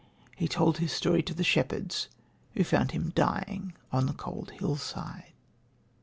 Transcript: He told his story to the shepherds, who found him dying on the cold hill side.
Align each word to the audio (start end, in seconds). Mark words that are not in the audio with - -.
He 0.35 0.47
told 0.47 0.79
his 0.79 0.91
story 0.91 1.21
to 1.21 1.33
the 1.35 1.43
shepherds, 1.43 2.07
who 2.55 2.63
found 2.63 2.89
him 2.89 3.11
dying 3.13 3.75
on 3.91 4.07
the 4.07 4.13
cold 4.13 4.49
hill 4.49 4.75
side. 4.75 5.31